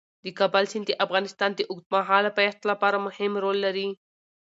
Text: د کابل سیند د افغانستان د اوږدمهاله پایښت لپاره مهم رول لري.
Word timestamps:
د 0.23 0.25
کابل 0.39 0.63
سیند 0.71 0.85
د 0.87 0.91
افغانستان 1.05 1.51
د 1.55 1.61
اوږدمهاله 1.71 2.29
پایښت 2.37 2.61
لپاره 2.71 3.03
مهم 3.07 3.31
رول 3.43 3.57
لري. 3.65 3.89